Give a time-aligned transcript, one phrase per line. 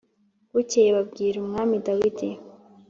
[0.53, 2.29] Bukeye babwira Umwami Dawidi